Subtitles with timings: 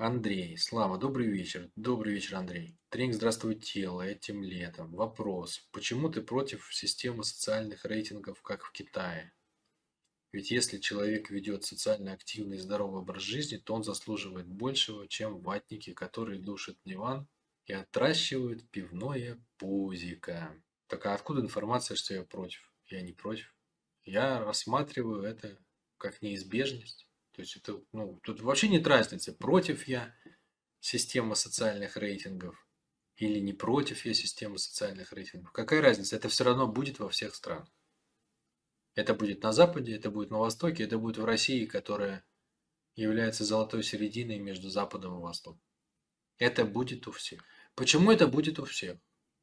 [0.00, 1.72] Андрей, Слава, добрый вечер.
[1.74, 2.78] Добрый вечер, Андрей.
[2.88, 4.92] Тренинг «Здравствуй, тело» этим летом.
[4.92, 5.68] Вопрос.
[5.72, 9.32] Почему ты против системы социальных рейтингов, как в Китае?
[10.30, 15.40] Ведь если человек ведет социально активный и здоровый образ жизни, то он заслуживает большего, чем
[15.40, 17.26] ватники, которые душат диван
[17.66, 20.54] и отращивают пивное пузико.
[20.86, 22.72] Так а откуда информация, что я против?
[22.86, 23.52] Я не против.
[24.04, 25.58] Я рассматриваю это
[25.96, 27.07] как неизбежность.
[27.38, 30.12] То есть это, ну, тут вообще нет разницы, против я
[30.80, 32.56] системы социальных рейтингов
[33.14, 35.52] или не против я системы социальных рейтингов.
[35.52, 36.16] Какая разница?
[36.16, 37.68] Это все равно будет во всех странах.
[38.96, 42.24] Это будет на Западе, это будет на Востоке, это будет в России, которая
[42.96, 45.62] является золотой серединой между Западом и Востоком.
[46.38, 47.44] Это будет у всех.
[47.76, 48.98] Почему это будет у всех?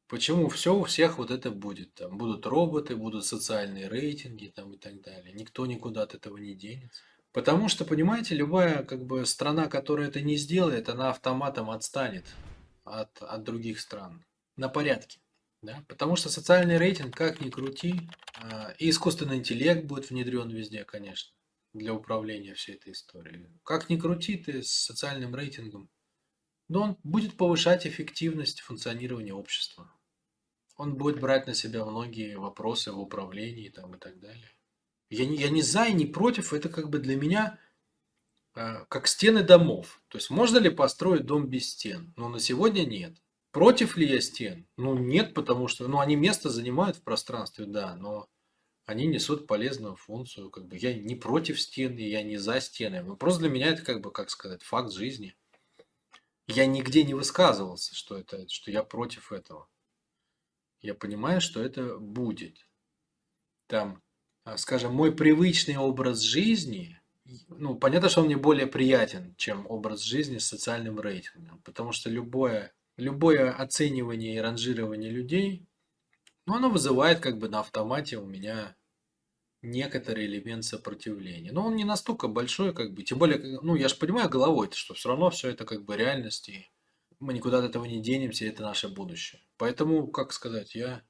[0.06, 1.94] Почему все у всех вот это будет?
[1.94, 5.32] Там будут роботы, будут социальные рейтинги там, и так далее.
[5.32, 7.02] Никто никуда от этого не денется.
[7.36, 12.24] Потому что, понимаете, любая как бы страна, которая это не сделает, она автоматом отстанет
[12.82, 14.24] от, от других стран
[14.56, 15.20] на порядке.
[15.60, 15.84] Да?
[15.86, 18.08] Потому что социальный рейтинг, как ни крути,
[18.40, 21.30] а, и искусственный интеллект будет внедрен везде, конечно,
[21.74, 23.46] для управления всей этой историей.
[23.64, 25.90] Как ни крути ты с социальным рейтингом,
[26.68, 29.92] но он будет повышать эффективность функционирования общества.
[30.78, 34.55] Он будет брать на себя многие вопросы в управлении там, и так далее.
[35.10, 37.58] Я не, я не за и не против, это как бы для меня
[38.54, 40.02] э, как стены домов.
[40.08, 42.12] То есть можно ли построить дом без стен?
[42.16, 43.16] Но на сегодня нет.
[43.52, 44.66] Против ли я стен?
[44.76, 48.28] Ну нет, потому что ну, они место занимают в пространстве, да, но
[48.84, 50.50] они несут полезную функцию.
[50.50, 53.02] Как бы я не против стен, я не за стены.
[53.02, 55.34] Но просто для меня это как бы, как сказать, факт жизни.
[56.48, 59.68] Я нигде не высказывался, что, это, что я против этого.
[60.80, 62.68] Я понимаю, что это будет.
[63.66, 64.02] Там
[64.56, 67.00] скажем, мой привычный образ жизни,
[67.48, 72.08] ну, понятно, что он мне более приятен, чем образ жизни с социальным рейтингом, потому что
[72.08, 75.66] любое, любое оценивание и ранжирование людей,
[76.46, 78.76] ну, оно вызывает как бы на автомате у меня
[79.62, 81.50] некоторый элемент сопротивления.
[81.52, 84.94] Но он не настолько большой, как бы, тем более, ну, я же понимаю головой, что
[84.94, 86.70] все равно все это как бы реальность, и
[87.18, 89.42] мы никуда от этого не денемся, это наше будущее.
[89.56, 91.02] Поэтому, как сказать, я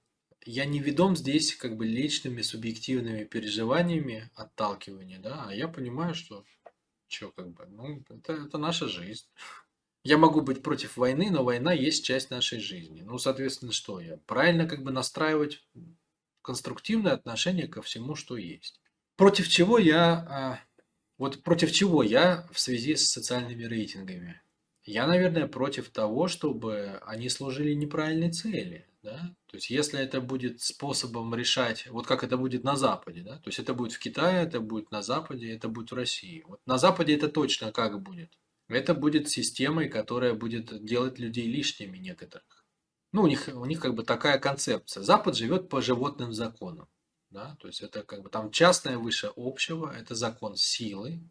[0.46, 6.44] я не ведом здесь как бы личными субъективными переживаниями отталкивания, да, а я понимаю, что
[7.08, 9.26] что как бы, ну, это, это наша жизнь.
[10.02, 13.02] Я могу быть против войны, но война есть часть нашей жизни.
[13.02, 14.18] Ну, соответственно, что я?
[14.26, 15.64] Правильно как бы настраивать
[16.42, 18.80] конструктивное отношение ко всему, что есть.
[19.16, 20.60] Против чего я, а,
[21.18, 24.40] вот против чего я в связи с социальными рейтингами?
[24.84, 28.86] Я, наверное, против того, чтобы они служили неправильной цели.
[29.06, 29.36] Да?
[29.46, 33.36] То есть, если это будет способом решать, вот как это будет на Западе, да?
[33.36, 36.42] то есть это будет в Китае, это будет на Западе, это будет в России.
[36.48, 38.36] Вот на Западе это точно как будет.
[38.66, 42.66] Это будет системой, которая будет делать людей лишними некоторых.
[43.12, 45.04] Ну, у них, у них как бы такая концепция.
[45.04, 46.88] Запад живет по животным законам.
[47.30, 47.56] Да?
[47.60, 51.22] То есть это как бы там частное выше общего, это закон силы.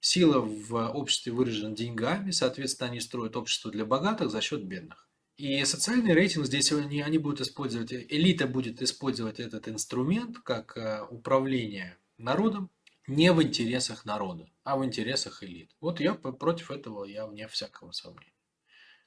[0.00, 5.09] Сила в обществе выражена деньгами, соответственно, они строят общество для богатых за счет бедных.
[5.40, 11.02] И социальный рейтинг здесь они, они будут использовать, элита будет использовать этот инструмент как э,
[11.08, 12.68] управление народом
[13.06, 15.74] не в интересах народа, а в интересах элит.
[15.80, 18.34] Вот я против этого, я вне всякого сомнения.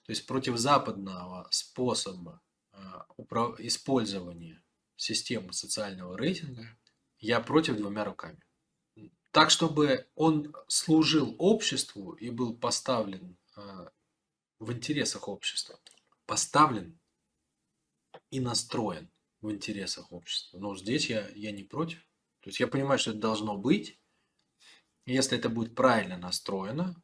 [0.07, 2.41] То есть против западного способа
[2.71, 2.77] э,
[3.59, 4.63] использования
[4.95, 6.65] системы социального рейтинга
[7.19, 8.39] я против двумя руками.
[9.29, 13.61] Так, чтобы он служил обществу и был поставлен э,
[14.57, 15.77] в интересах общества
[16.25, 16.99] поставлен
[18.31, 19.11] и настроен
[19.41, 20.57] в интересах общества.
[20.59, 21.99] Но здесь я, я не против.
[22.41, 23.99] То есть я понимаю, что это должно быть.
[25.05, 26.95] Если это будет правильно настроено,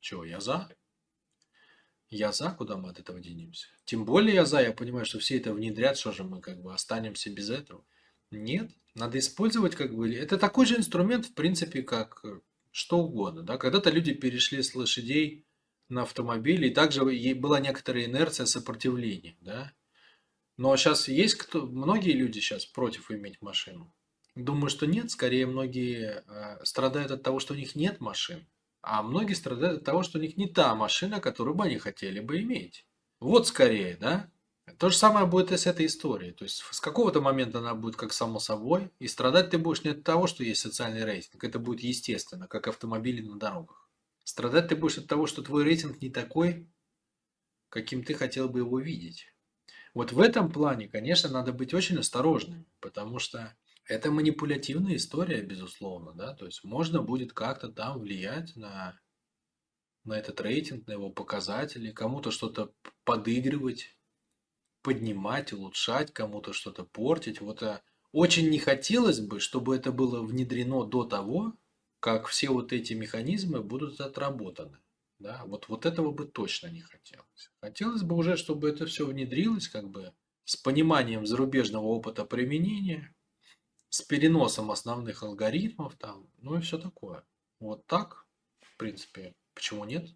[0.00, 0.68] чего я за?
[2.10, 3.66] Я за, куда мы от этого денемся?
[3.84, 6.72] Тем более я за, я понимаю, что все это внедрят, что же мы как бы
[6.72, 7.84] останемся без этого.
[8.30, 10.12] Нет, надо использовать как бы...
[10.12, 12.24] Это такой же инструмент, в принципе, как
[12.70, 13.42] что угодно.
[13.42, 13.58] Да?
[13.58, 15.46] Когда-то люди перешли с лошадей
[15.88, 17.04] на автомобиле, и также
[17.34, 19.72] была некоторая инерция сопротивления, да.
[20.56, 23.94] Но сейчас есть кто, многие люди сейчас против иметь машину.
[24.34, 28.46] Думаю, что нет, скорее многие э, страдают от того, что у них нет машин,
[28.82, 32.20] а многие страдают от того, что у них не та машина, которую бы они хотели
[32.20, 32.86] бы иметь.
[33.20, 34.30] Вот скорее, да?
[34.78, 36.32] То же самое будет и с этой историей.
[36.32, 39.90] То есть с какого-то момента она будет как само собой, и страдать ты будешь не
[39.90, 43.87] от того, что есть социальный рейтинг, это будет естественно, как автомобили на дорогах.
[44.38, 46.70] Страдать ты будешь от того, что твой рейтинг не такой,
[47.70, 49.34] каким ты хотел бы его видеть.
[49.94, 56.12] Вот в этом плане, конечно, надо быть очень осторожным, потому что это манипулятивная история, безусловно,
[56.12, 59.00] да, то есть можно будет как-то там влиять на,
[60.04, 63.98] на этот рейтинг, на его показатели, кому-то что-то подыгрывать,
[64.82, 67.40] поднимать, улучшать, кому-то что-то портить.
[67.40, 67.82] Вот а,
[68.12, 71.54] очень не хотелось бы, чтобы это было внедрено до того,
[72.00, 74.78] как все вот эти механизмы будут отработаны.
[75.18, 77.50] Да, вот, вот этого бы точно не хотелось.
[77.60, 80.14] Хотелось бы уже, чтобы это все внедрилось как бы
[80.44, 83.14] с пониманием зарубежного опыта применения,
[83.90, 87.24] с переносом основных алгоритмов там, ну и все такое.
[87.58, 88.26] Вот так,
[88.60, 90.08] в принципе, почему нет?